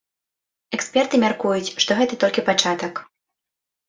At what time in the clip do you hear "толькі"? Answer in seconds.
2.23-2.45